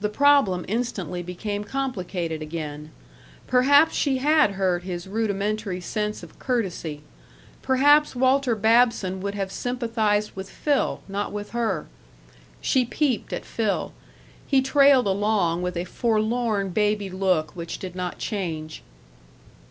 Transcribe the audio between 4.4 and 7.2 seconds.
hurt his rudimentary sense of courtesy.